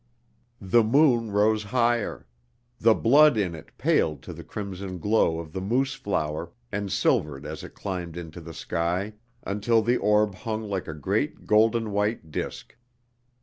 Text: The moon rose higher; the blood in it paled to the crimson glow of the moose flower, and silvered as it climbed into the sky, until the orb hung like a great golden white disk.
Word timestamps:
The 0.59 0.83
moon 0.83 1.29
rose 1.29 1.61
higher; 1.61 2.25
the 2.79 2.95
blood 2.95 3.37
in 3.37 3.53
it 3.53 3.69
paled 3.77 4.23
to 4.23 4.33
the 4.33 4.43
crimson 4.43 4.97
glow 4.97 5.37
of 5.37 5.53
the 5.53 5.61
moose 5.61 5.93
flower, 5.93 6.51
and 6.71 6.91
silvered 6.91 7.45
as 7.45 7.63
it 7.63 7.75
climbed 7.75 8.17
into 8.17 8.41
the 8.41 8.55
sky, 8.55 9.13
until 9.43 9.83
the 9.83 9.97
orb 9.97 10.33
hung 10.33 10.63
like 10.67 10.87
a 10.87 10.95
great 10.95 11.45
golden 11.45 11.91
white 11.91 12.31
disk. 12.31 12.75